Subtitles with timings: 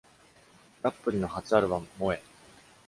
[0.81, 2.23] ラプトリの初アルバム、モエ！